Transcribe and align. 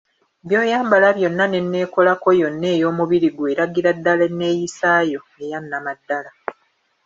By’oyambala 0.47 1.07
byonna 1.17 1.45
n‘enneekolako 1.47 2.29
yonna 2.41 2.67
ey‘omubiri 2.77 3.29
gwo 3.35 3.43
eragira 3.53 3.91
ddala 3.97 4.23
enneeyisaayo 4.29 5.19
eya 5.43 5.57
nnamaddala. 5.61 6.31